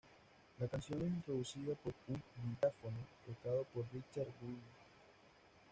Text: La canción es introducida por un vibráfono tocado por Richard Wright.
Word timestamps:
La 0.59 0.67
canción 0.67 0.99
es 1.03 1.09
introducida 1.09 1.75
por 1.75 1.93
un 2.07 2.15
vibráfono 2.35 2.97
tocado 3.23 3.63
por 3.65 3.85
Richard 3.93 4.31
Wright. 4.41 4.57